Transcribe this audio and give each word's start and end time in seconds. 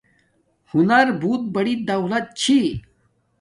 ہنز 0.71 1.07
بوت 1.21 1.41
بری 1.53 1.75
دولت 1.87 2.25
چھی 2.39 2.59